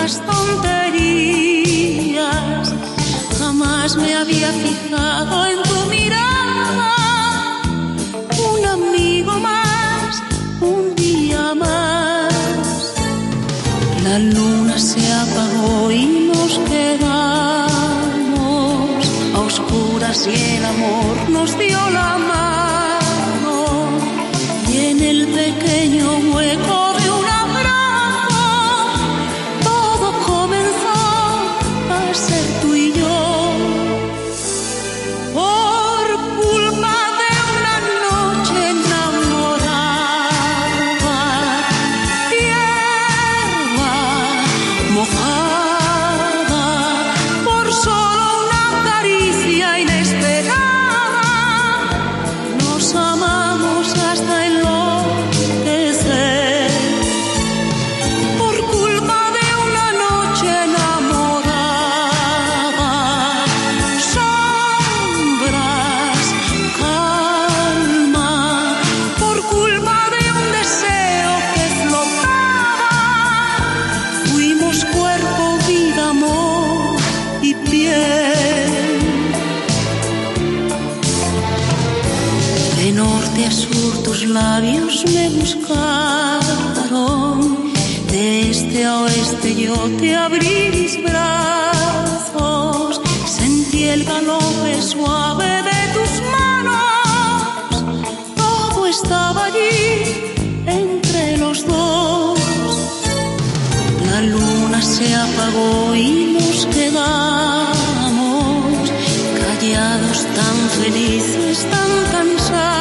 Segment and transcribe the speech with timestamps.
[0.00, 1.62] tantas tonterías.
[3.38, 5.19] Jamás me había fijado
[85.38, 86.90] buscaron,
[88.10, 96.12] de este a oeste yo te abrí mis brazos, sentí el galope suave de tus
[96.36, 97.84] manos,
[98.36, 100.32] todo estaba allí
[100.66, 102.38] entre los dos.
[104.10, 107.70] La luna se apagó y nos quedamos.
[109.40, 112.79] Callados, tan felices, tan cansados,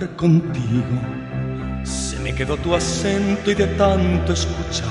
[0.00, 0.98] contigo,
[1.84, 4.88] se me quedó tu acento y de tanto escucharte,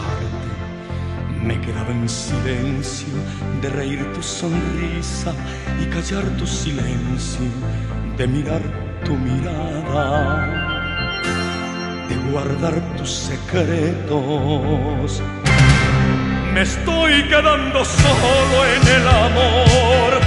[1.44, 3.08] me quedaba en silencio
[3.64, 5.34] de reír tu sonrisa
[5.82, 7.48] y callar tu silencio,
[8.16, 8.62] de mirar
[9.04, 10.46] tu mirada,
[12.08, 15.20] de guardar tus secretos.
[16.54, 20.22] Me estoy quedando solo en el amor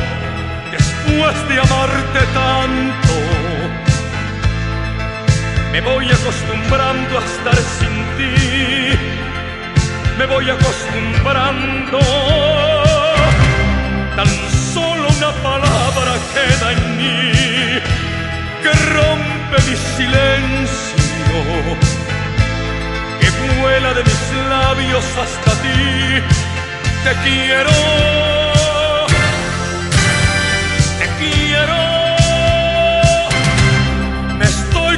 [0.72, 3.03] después de amarte tanto.
[5.74, 8.96] Me voy acostumbrando a estar sin ti,
[10.16, 11.98] me voy acostumbrando.
[14.14, 14.28] Tan
[14.72, 17.80] solo una palabra queda en mí
[18.62, 21.40] que rompe mi silencio,
[23.18, 26.22] que vuela de mis labios hasta ti.
[27.02, 28.33] Te quiero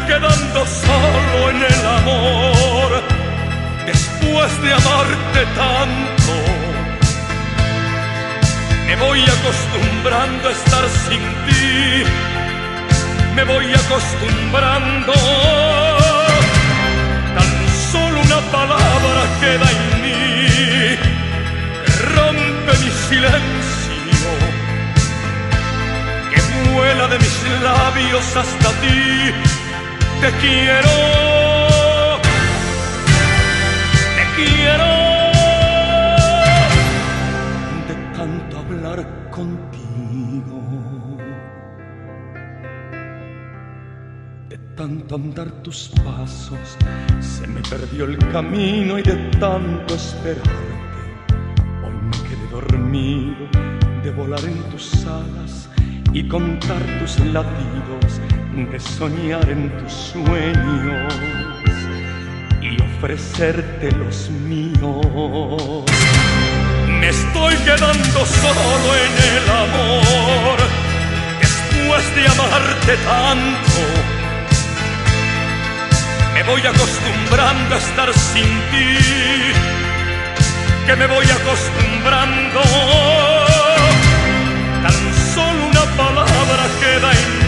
[0.06, 3.03] quedando solo en el amor
[3.85, 6.32] después de amarte tanto.
[8.87, 12.05] Me voy acostumbrando a estar sin ti,
[13.35, 15.12] me voy acostumbrando.
[17.37, 17.52] Tan
[17.91, 20.97] solo una palabra queda en mí,
[22.14, 24.31] rompe mi silencio,
[26.31, 29.56] que vuela de mis labios hasta ti.
[30.21, 31.27] Te quiero.
[34.37, 34.85] Quiero.
[37.89, 40.61] De tanto hablar contigo,
[44.51, 46.77] de tanto andar tus pasos,
[47.21, 51.01] se me perdió el camino y de tanto esperarte,
[51.83, 53.49] hoy me quedé dormido
[54.05, 55.71] de volar en tus alas
[56.12, 58.21] y contar tus latidos,
[58.56, 61.14] de soñar en tus sueños
[63.06, 65.85] ofrecerte los míos.
[66.88, 70.58] Me estoy quedando solo en el amor,
[71.41, 73.81] después de amarte tanto.
[76.35, 78.99] Me voy acostumbrando a estar sin ti,
[80.87, 82.61] que me voy acostumbrando.
[84.82, 84.99] Tan
[85.35, 87.46] solo una palabra queda en mí,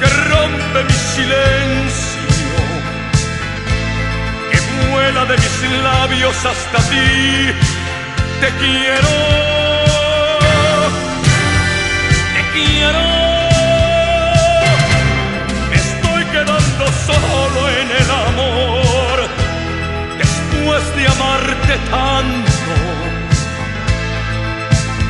[0.00, 2.14] que rompe mi silencio
[4.94, 7.52] vuela de mis labios hasta ti.
[8.40, 9.14] Te quiero,
[12.34, 13.04] te quiero.
[15.70, 19.16] Me estoy quedando solo en el amor
[20.22, 22.74] después de amarte tanto.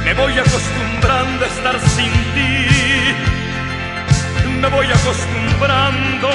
[0.05, 3.14] Me voy acostumbrando a estar sin ti.
[5.55, 6.31] Acostumbrando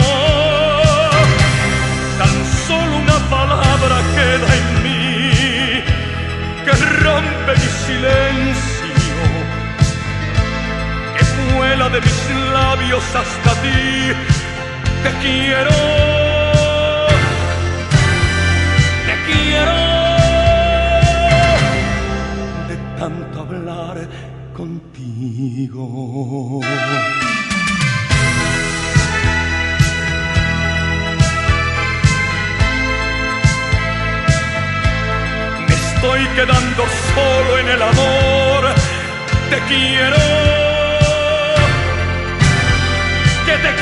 [2.67, 5.31] solo una palabra queda en mí
[6.63, 6.71] que
[7.03, 9.21] rompe mi silencio,
[11.17, 11.23] que
[11.55, 12.19] vuela de mis
[12.53, 14.13] labios hasta ti.
[15.03, 15.77] Te quiero,
[19.05, 19.77] te quiero.
[22.69, 23.97] De tanto hablar
[24.55, 25.83] contigo.
[36.01, 38.73] Estoy quedando solo en el amor.
[39.49, 40.17] Te quiero,
[43.45, 43.78] que te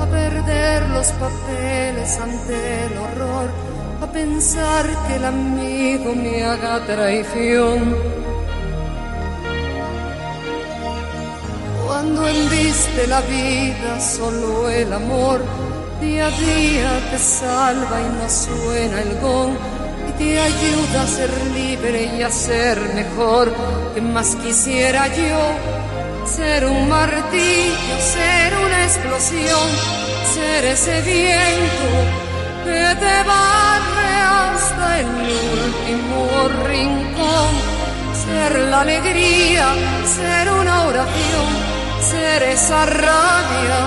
[0.00, 3.50] a perder los papeles ante el horror,
[4.00, 7.96] a pensar que el amigo me haga traición.
[11.86, 15.42] Cuando enviste la vida, solo el amor,
[16.00, 19.54] día a día te salva y no suena el gong
[20.18, 23.52] te ayuda a ser libre y a ser mejor.
[23.94, 25.83] que más quisiera yo?
[26.26, 29.68] Ser un martillo, ser una explosión,
[30.34, 31.88] ser ese viento
[32.64, 37.52] que te barre hasta el último rincón,
[38.24, 39.74] ser la alegría,
[40.16, 41.48] ser una oración,
[42.00, 43.80] ser esa rabia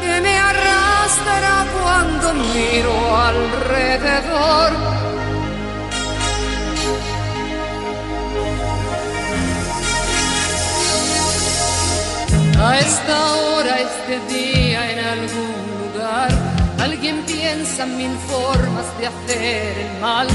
[0.00, 5.03] que me arrastra cuando miro alrededor
[12.74, 16.28] A esta hora, este día, en algún lugar,
[16.80, 20.26] alguien piensa mil formas de hacer el mal.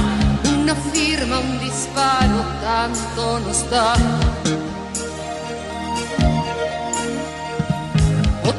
[0.57, 3.93] Una firma, un disparo, tanto nos da.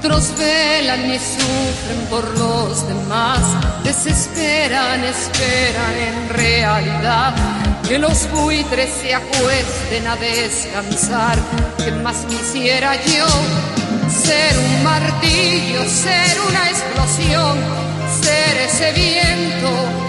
[0.02, 3.38] Otros velan y sufren por los demás,
[3.85, 7.35] desesperan, esperan en realidad.
[7.87, 11.38] Que los buitres se acuesten a descansar,
[11.76, 13.26] que más quisiera yo
[14.09, 17.59] ser un martillo, ser una explosión,
[18.23, 20.00] ser ese viento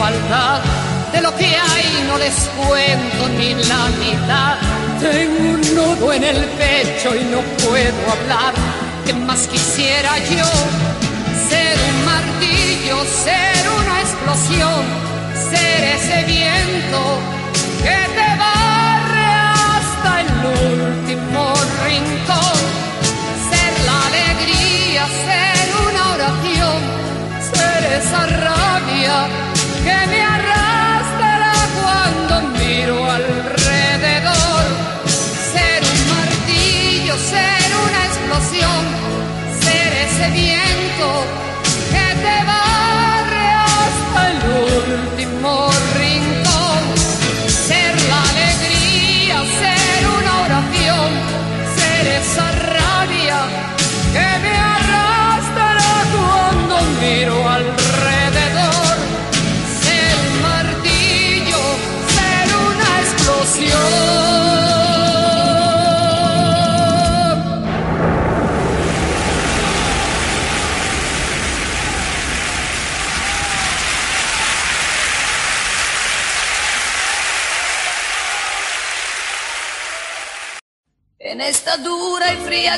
[0.00, 4.56] De lo que hay no les cuento ni la mitad.
[4.98, 8.54] Tengo un nudo en el pecho y no puedo hablar.
[9.04, 10.46] ¿Qué más quisiera yo?
[11.50, 14.84] Ser un martillo, ser una explosión,
[15.50, 17.00] ser ese viento
[17.82, 19.26] que te barre
[19.68, 20.30] hasta el
[20.80, 21.52] último
[21.84, 22.58] rincón.
[23.50, 26.80] Ser la alegría, ser una oración,
[27.52, 29.49] ser esa rabia
[29.90, 30.69] que me arrastra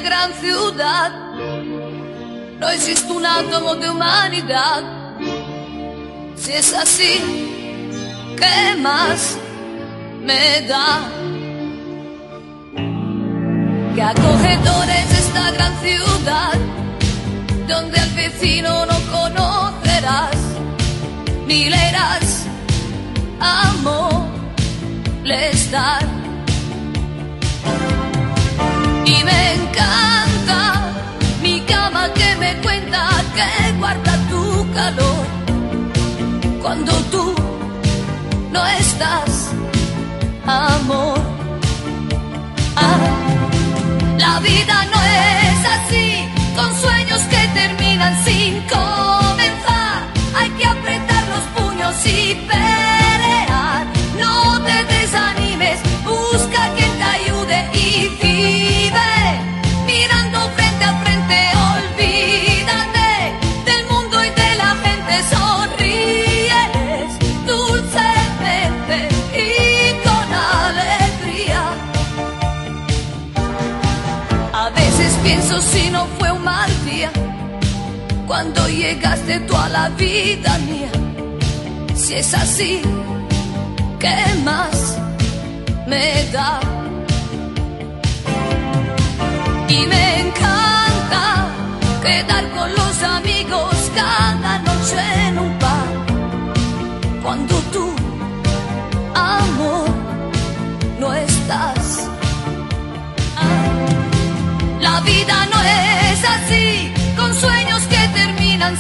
[0.03, 1.11] gran ciudad
[2.61, 4.83] no existe un átomo de humanidad.
[6.37, 7.21] Si es así,
[8.37, 9.39] ¿qué más?
[10.25, 11.01] me da.
[13.95, 16.55] Que acogedores esta gran ciudad,
[17.69, 20.37] donde al vecino no conocerás,
[21.47, 22.47] ni leerás
[23.41, 24.25] amor,
[25.25, 26.23] les dar.
[29.25, 30.93] Me encanta
[31.43, 35.27] mi cama que me cuenta que guarda tu calor
[36.63, 37.35] cuando tú
[38.53, 39.51] no estás
[40.47, 41.32] amor.
[79.33, 80.91] Llegaste tú a la vida mía.
[81.95, 82.81] Si es así,
[83.99, 84.99] ¿qué más
[85.87, 86.61] me da?
[89.69, 91.49] Y me encanta
[92.03, 95.93] quedar con los amigos cada noche en un bar.
[97.23, 97.87] Cuando tú,
[99.15, 99.89] amor,
[100.99, 102.09] no estás.
[103.37, 103.71] Ah,
[104.81, 106.62] la vida no es así,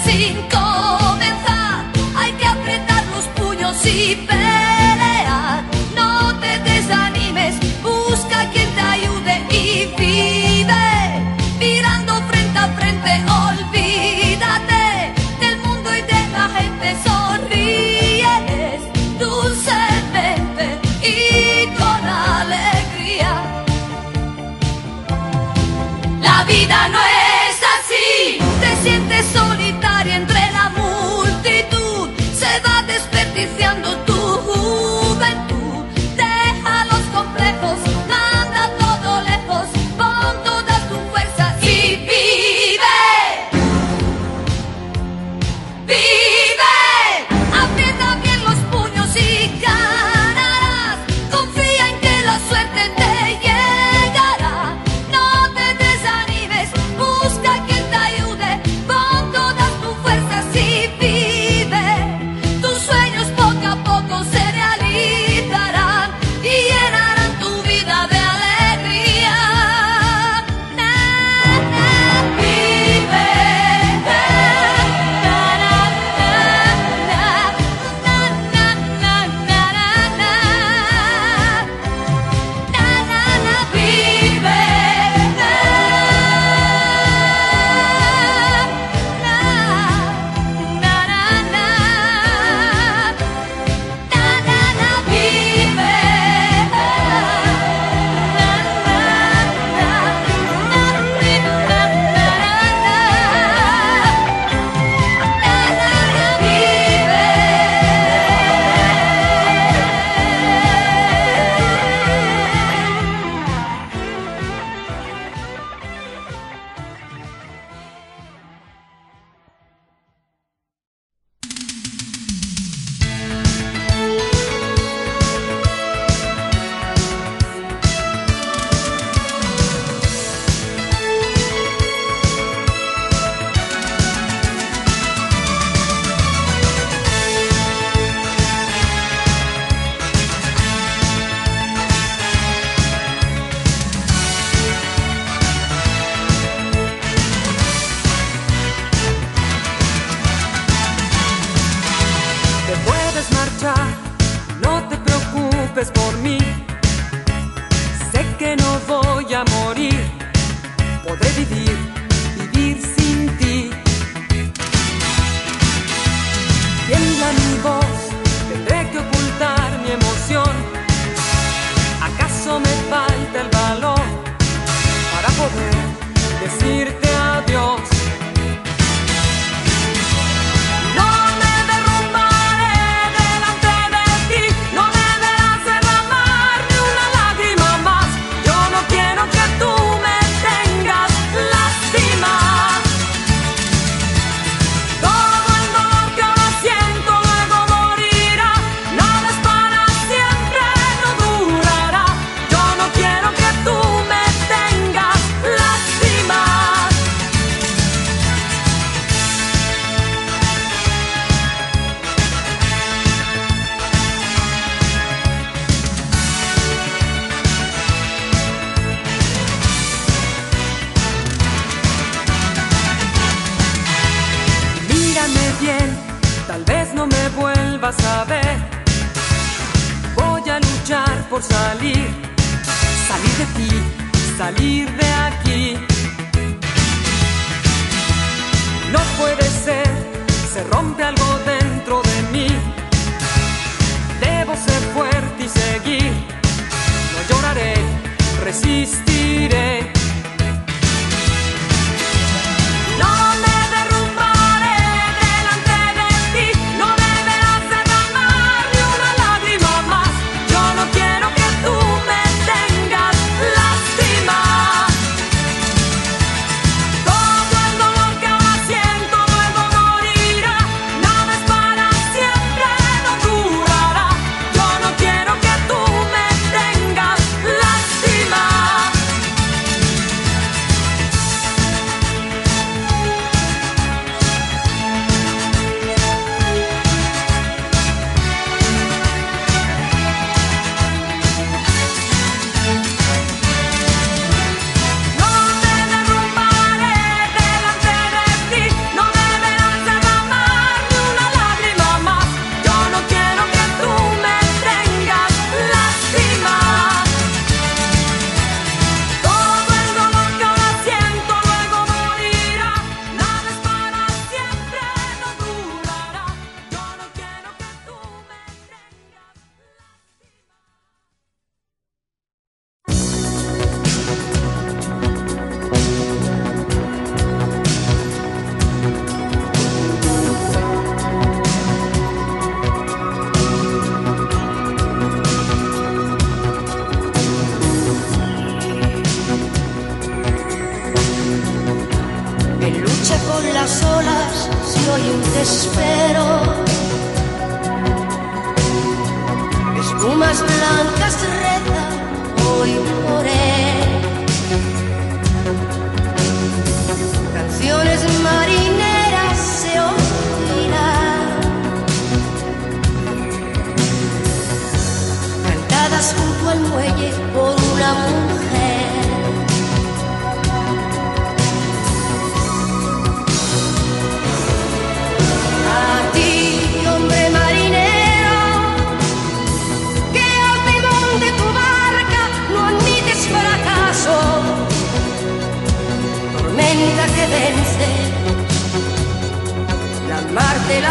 [0.04, 1.84] sin comenzar.
[2.16, 4.51] Hay que apretar los puños y pelear.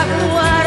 [0.01, 0.60] La parte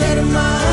[0.00, 0.69] shattered my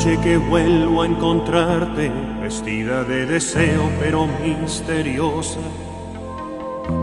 [0.00, 2.10] noche que vuelvo a encontrarte,
[2.40, 5.60] vestida de deseo pero misteriosa.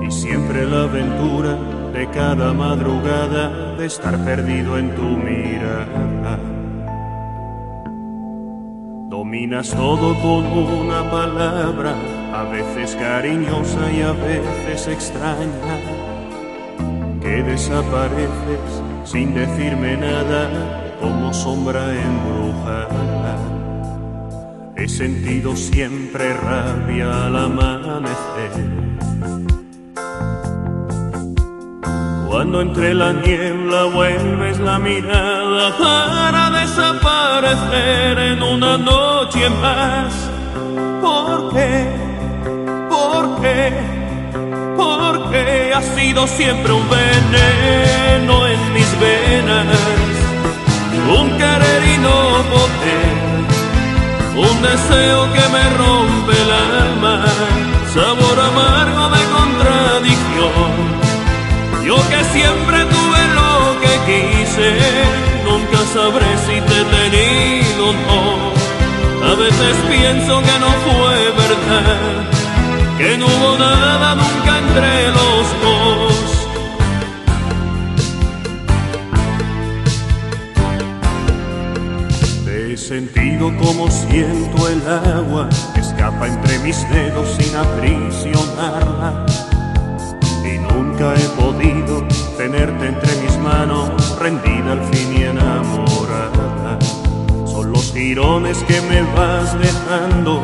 [0.01, 1.59] Y siempre la aventura
[1.93, 6.39] de cada madrugada de estar perdido en tu mirada.
[9.09, 11.93] Dominas todo con una palabra,
[12.33, 15.77] a veces cariñosa y a veces extraña,
[17.21, 23.35] que desapareces sin decirme nada como sombra embrujada.
[24.75, 28.51] He sentido siempre rabia al amanecer.
[32.27, 40.13] Cuando entre la niebla vuelves la mirada para desaparecer en una noche más.
[41.01, 41.85] ¿Por qué?
[42.89, 43.73] ¿Por qué?
[44.75, 50.16] Porque ha sido siempre un veneno en mis venas
[51.09, 53.15] un querer y no poder,
[54.35, 57.25] un deseo que me rompe el alma,
[57.93, 60.71] sabor amargo de contradicción.
[61.85, 64.69] Yo que siempre tuve lo que quise,
[65.45, 69.31] nunca sabré si te he tenido o no.
[69.31, 76.16] A veces pienso que no fue verdad, que no hubo nada nunca entre los dos
[82.77, 89.25] sentido como siento el agua que escapa entre mis dedos sin aprisionarla.
[90.45, 96.77] Y nunca he podido tenerte entre mis manos, rendida al fin y enamorada.
[97.45, 100.41] Son los girones que me vas dejando,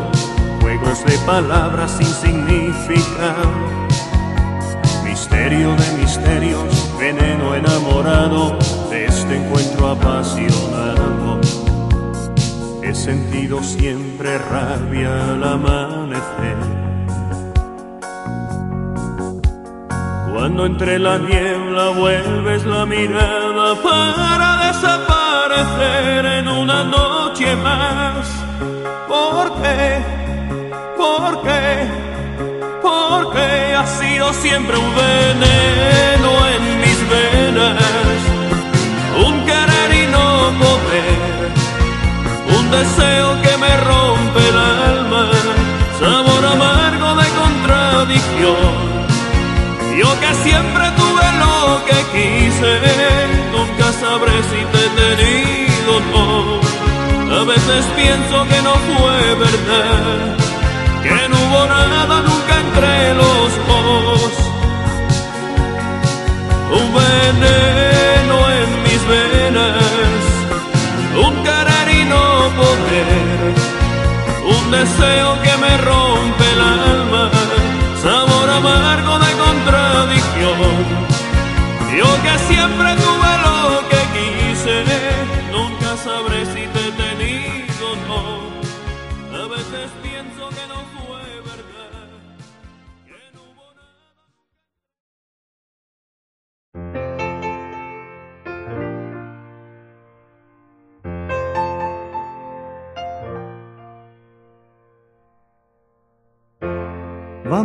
[0.62, 3.52] juegos de palabras sin significado.
[5.04, 8.58] Misterio de misterios, veneno enamorado
[8.90, 11.43] de este encuentro apasionado
[12.86, 16.58] He sentido siempre rabia al amanecer.
[20.34, 28.28] Cuando entre la niebla vuelves la mirada para desaparecer en una noche más.
[29.08, 30.02] ¿Por qué?
[30.98, 31.88] ¿Por qué?
[32.82, 37.82] Porque ha sido siempre un veneno en mis venas,
[39.26, 41.33] un querer y no poder
[42.80, 45.24] deseo que me rompe el alma,
[46.00, 48.74] sabor amargo de contradicción.
[50.00, 51.58] Yo que siempre tuve lo
[51.88, 52.72] que quise,
[53.56, 56.24] nunca sabré si te he tenido no.
[57.40, 60.38] A veces pienso que no fue verdad,
[61.04, 64.34] que no hubo nada nunca entre los dos.
[66.80, 67.83] Un veneno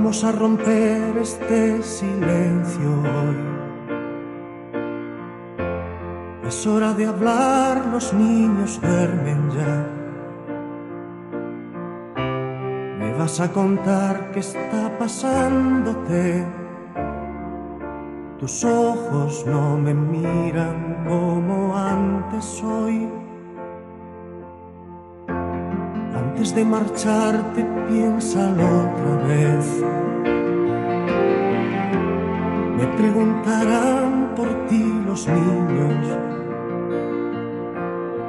[0.08, 3.36] Vamos a romper este silencio hoy.
[6.46, 9.86] Es hora de hablar, los niños duermen ya.
[12.98, 16.46] Me vas a contar qué está pasándote.
[18.38, 23.27] Tus ojos no me miran como antes hoy.
[26.38, 29.66] Antes de marcharte, piénsalo otra vez.
[32.76, 36.16] Me preguntarán por ti los niños.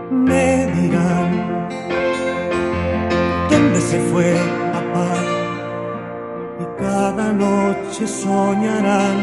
[0.10, 1.67] Me dirán,
[3.52, 4.34] ¿dónde se fue
[4.74, 5.13] papá?
[6.62, 9.17] Y cada noche soñarán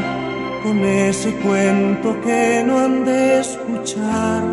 [0.63, 4.45] con ese cuento que no han de escuchar.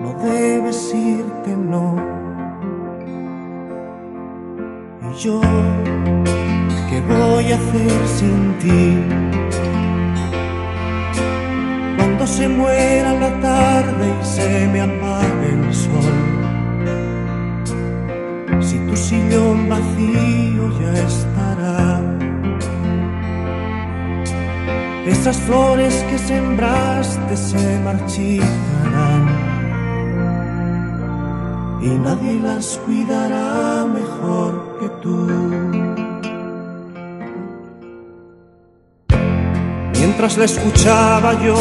[0.00, 2.17] No debes irte, no
[5.18, 5.40] yo,
[6.88, 8.98] ¿qué voy a hacer sin ti?
[11.96, 16.18] Cuando se muera la tarde y se me apague el sol,
[18.60, 22.00] si tu sillón vacío ya estará,
[25.04, 28.67] esas flores que sembraste se marchitarán
[31.88, 35.16] y nadie las cuidará mejor que tú.
[39.98, 41.56] Mientras la escuchaba yo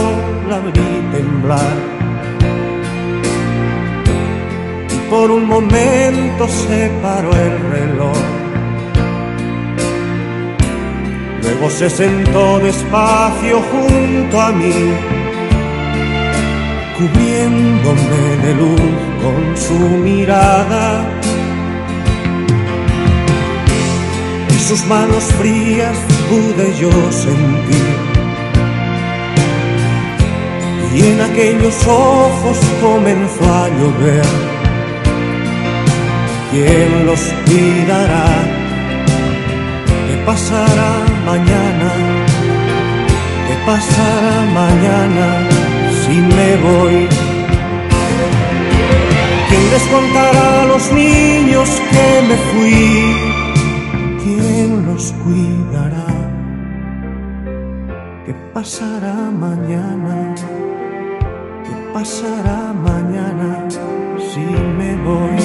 [0.49, 0.71] la vi
[1.15, 1.77] temblar
[4.95, 8.17] y por un momento se paró el reloj.
[11.43, 14.77] Luego se sentó despacio junto a mí
[16.97, 21.05] cubriéndome de luz con su mirada.
[24.49, 25.97] Y sus manos frías
[26.29, 27.95] pude yo sentir.
[30.95, 34.25] Y en aquellos ojos comenzó a llover.
[36.51, 38.27] ¿Quién los cuidará?
[40.07, 40.91] ¿Qué pasará
[41.25, 41.91] mañana?
[43.47, 45.67] ¿Qué pasará mañana?
[46.07, 47.16] si me voy.
[49.77, 53.15] ¿Quién les contará a los niños que me fui?
[54.23, 56.11] ¿Quién los cuidará?
[58.25, 60.33] ¿Qué pasará mañana?
[61.63, 63.67] ¿Qué pasará mañana
[64.29, 64.45] si
[64.77, 65.37] me voy?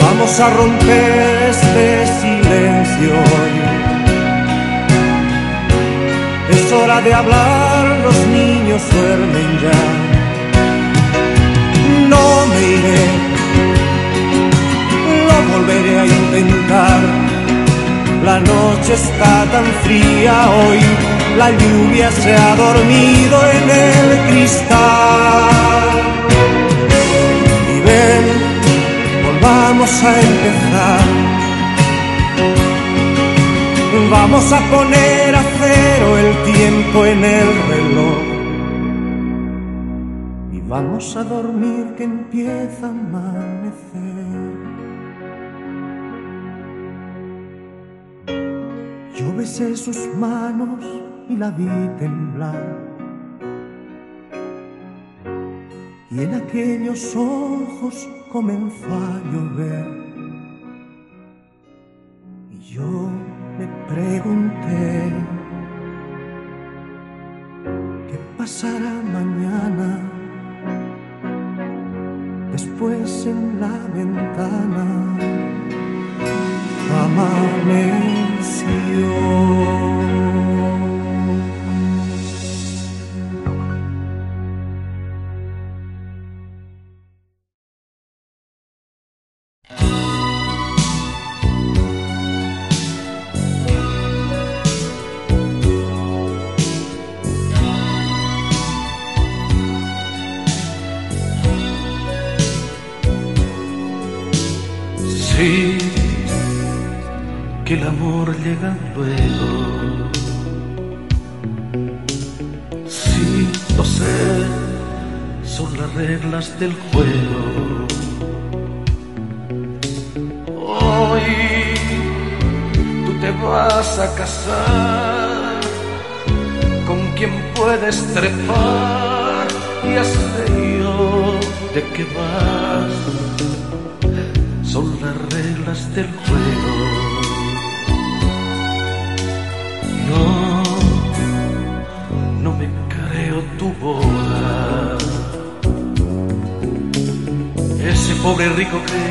[0.00, 3.74] Vamos a romper este silencio hoy
[6.50, 10.13] es hora de hablar, los niños duermen ya.
[15.28, 17.00] Lo volveré a intentar.
[18.24, 20.80] La noche está tan fría hoy,
[21.36, 25.90] la lluvia se ha dormido en el cristal.
[27.74, 28.24] Y ven,
[29.24, 31.24] volvamos a empezar
[34.10, 38.13] Vamos a poner a cero el tiempo en el reloj.
[40.74, 44.26] Vamos a dormir que empieza a amanecer.
[49.16, 50.84] Yo besé sus manos
[51.28, 52.60] y la vi temblar.
[56.10, 59.86] Y en aquellos ojos comenzó a llover.
[62.50, 63.08] Y yo
[63.60, 64.43] me pregunté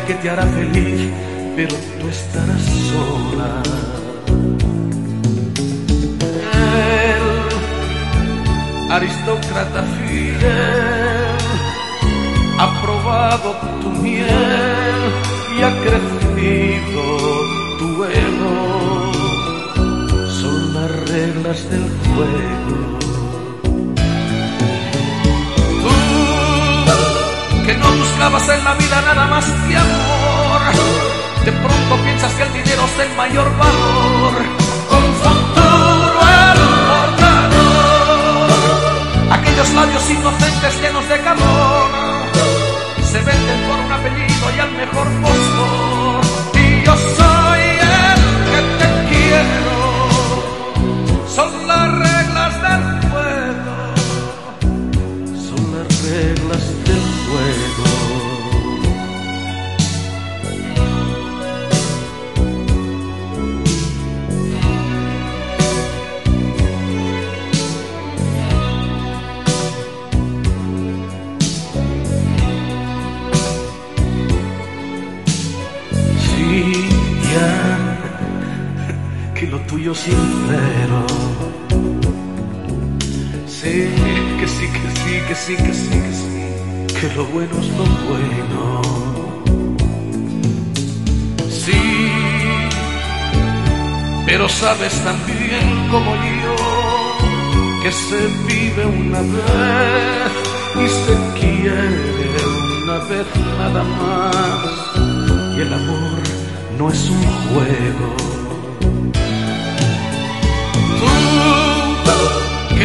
[0.01, 1.09] que te hará feliz,
[1.55, 3.63] pero tú estarás sola.
[8.85, 10.37] El aristócrata fiel
[12.59, 14.99] ha probado tu miel
[15.57, 17.03] y ha crecido
[17.79, 18.73] tu ego
[21.13, 21.83] reglas del
[22.15, 23.02] juego.
[27.65, 30.61] Que no buscabas en la vida nada más que amor,
[31.45, 34.33] de pronto piensas que el dinero es el mayor valor.
[34.89, 36.03] Con futuro
[39.31, 41.89] aquellos labios inocentes llenos de calor,
[43.11, 46.21] se venden por un apellido y al mejor postor.
[46.55, 49.73] Y yo soy el que te quiero
[51.27, 51.67] son
[79.83, 81.05] tuyo sincero.
[83.47, 83.89] Sí,
[84.39, 87.85] que sí, que sí, que sí, que sí, que sí, que lo bueno es lo
[88.07, 88.81] bueno.
[91.49, 91.83] Sí,
[94.25, 96.55] pero sabes también como yo
[97.83, 100.31] que se vive una vez
[100.75, 102.41] y se quiere
[102.83, 103.27] una vez
[103.57, 106.19] nada más y el amor
[106.77, 108.42] no es un juego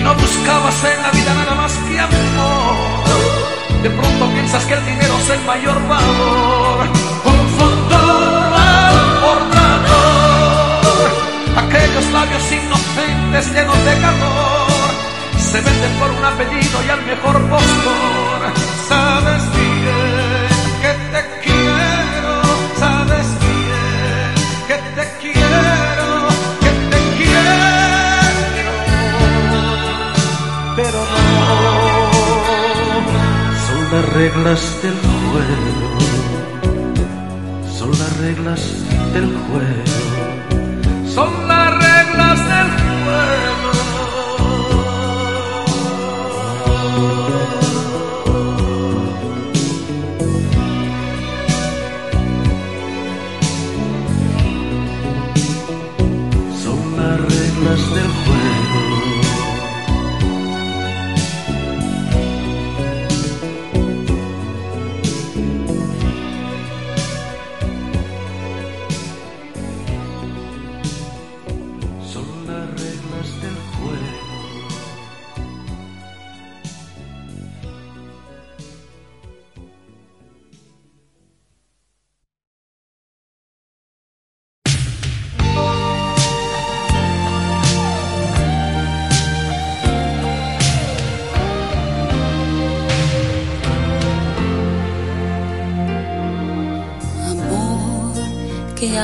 [0.09, 2.75] no buscabas en la vida nada más que amor.
[3.83, 6.87] De pronto piensas que el dinero es el mayor valor.
[7.33, 8.61] Un futuro
[9.25, 11.11] portador.
[11.65, 14.89] Aquellos labios inocentes llenos de calor
[15.51, 18.41] se venden por un apellido y al mejor postor.
[18.89, 19.43] Sabes
[34.19, 34.95] reglas del
[35.31, 35.99] juego,
[37.79, 38.61] son las reglas
[39.13, 40.18] del juego,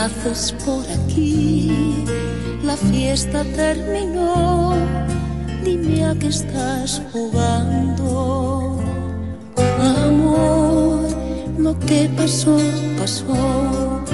[0.05, 2.05] ¿qué haces por aquí?
[2.63, 4.75] La fiesta terminó.
[5.65, 8.79] Dime a qué estás jugando.
[10.07, 11.09] Amor,
[11.59, 12.57] lo que pasó,
[12.99, 14.05] pasó.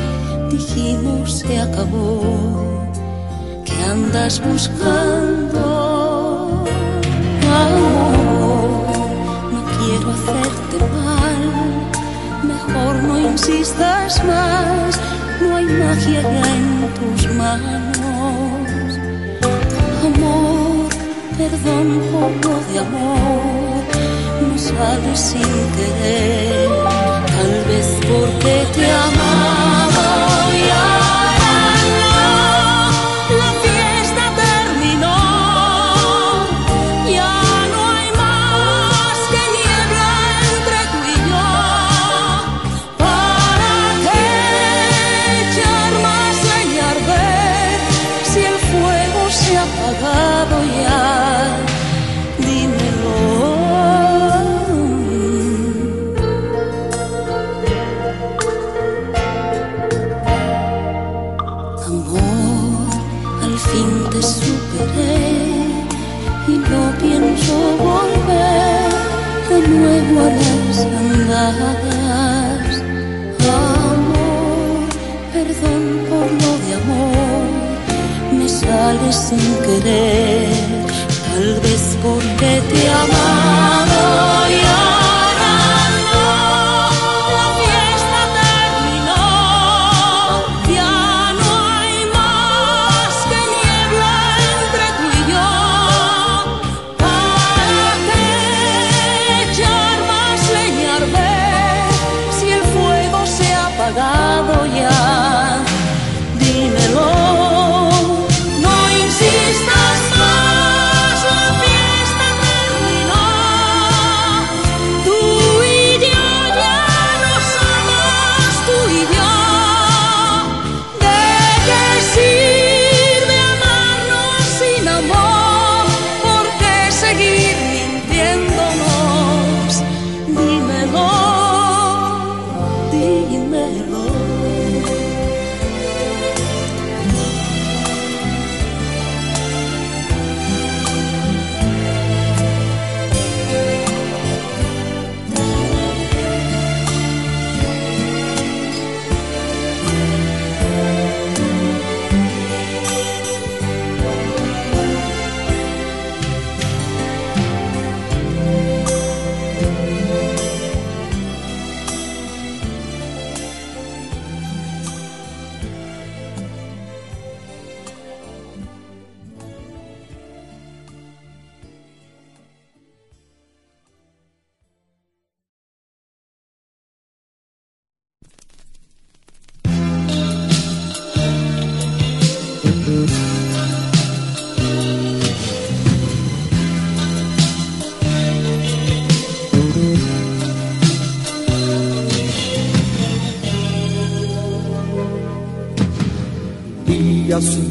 [0.51, 2.21] Dijimos se acabó.
[3.65, 5.61] ¿Qué andas buscando?
[7.65, 8.71] Amor,
[9.53, 11.41] no quiero hacerte mal.
[12.45, 15.01] Mejor no insistas más,
[15.41, 18.99] no hay magia ya en tus manos.
[20.07, 20.89] Amor,
[21.39, 23.83] perdón por lo de amor,
[24.43, 26.69] no sale sin querer,
[27.35, 29.90] tal vez porque te amaba
[73.11, 74.89] Amor,
[75.33, 77.45] perdón por lo de amor,
[78.39, 80.49] me sale sin querer,
[81.27, 83.40] tal vez porque te amaba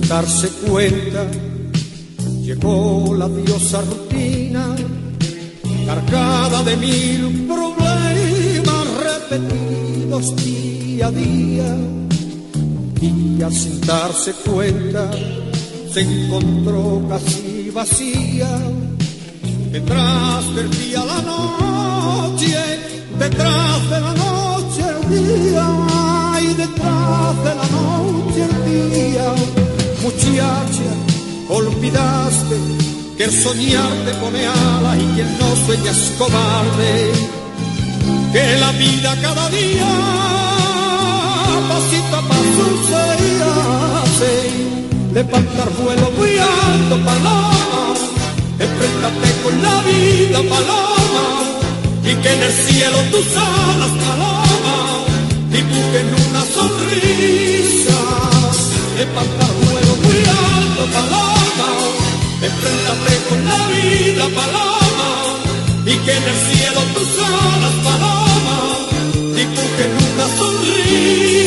[0.10, 1.28] darse cuenta
[2.42, 4.76] llegó la diosa rutina,
[5.86, 11.78] cargada de mil problemas repetidos día a día.
[13.00, 15.12] Y sin darse cuenta
[15.94, 18.50] se encontró casi vacía.
[19.72, 22.58] Detrás del día la noche,
[23.20, 25.66] detrás de la noche el día,
[26.42, 29.59] y detrás de la noche el día,
[31.50, 32.58] olvidaste
[33.18, 37.12] que el soñar te pone alas y quien no sueña es cobarde,
[38.32, 39.92] que la vida cada día
[41.70, 43.04] pasito a paso se
[43.54, 44.32] hace,
[45.14, 47.94] levantar vuelo muy alto, paloma,
[48.60, 51.28] enfréntate con la vida, paloma,
[52.04, 54.78] y que en el cielo tus alas, paloma,
[55.52, 58.00] dibujen una sonrisa,
[58.98, 59.69] levantar
[60.12, 61.40] alto, paloma
[62.42, 65.10] enfréntate con la vida, paloma,
[65.86, 68.58] y que en el cielo tus alas, paloma,
[69.36, 71.39] dibujen una sonrisa.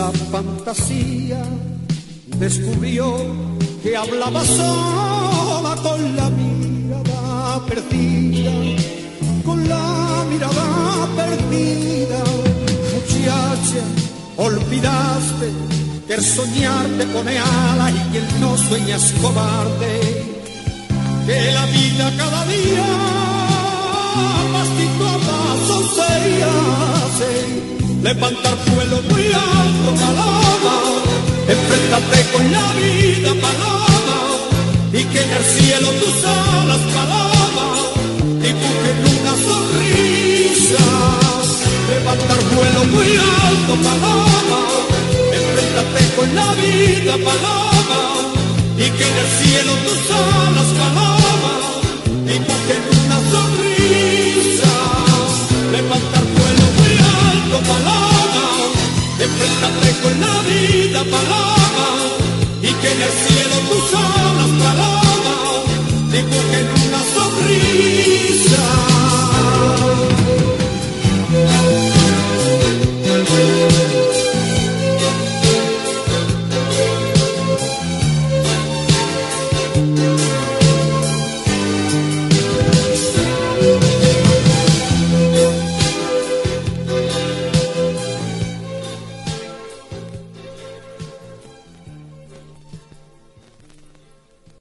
[0.00, 1.42] Diosa fantasía,
[2.38, 3.16] descubrió
[3.82, 8.52] que hablaba sola con la mirada perdida,
[9.44, 12.22] con la mirada perdida.
[12.94, 13.84] Muchacha,
[14.36, 15.48] olvidaste
[16.06, 20.00] que el soñar pone ala y quien no sueña es cobarde,
[21.26, 22.86] que la vida cada día
[24.52, 30.76] pasito a paso se hace levantar vuelo muy alto, paloma,
[31.48, 34.18] enfréntate con la vida, paloma,
[34.92, 37.68] y que en el cielo tus alas, paloma,
[38.44, 40.84] dibujen una sonrisa,
[41.90, 43.10] levantar vuelo muy
[43.46, 44.60] alto, paloma,
[45.38, 48.00] enfréntate con la vida, paloma,
[48.76, 51.54] y que en el cielo tus alas, paloma,
[52.24, 54.72] dibujen una sonrisa.
[55.72, 56.29] Levanta
[57.50, 58.44] buscando paloma,
[59.16, 59.46] siempre
[60.18, 61.88] la vida paloma,
[62.62, 65.34] y que en el cielo tus alas paloma,
[66.12, 68.89] dibujen una sonrisa.